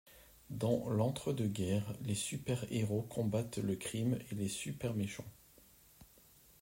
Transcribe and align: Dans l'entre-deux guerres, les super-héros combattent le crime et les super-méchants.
Dans 0.49 0.89
l'entre-deux 0.89 1.45
guerres, 1.47 1.93
les 2.05 2.15
super-héros 2.15 3.03
combattent 3.03 3.59
le 3.59 3.75
crime 3.75 4.17
et 4.31 4.33
les 4.33 4.47
super-méchants. 4.47 5.29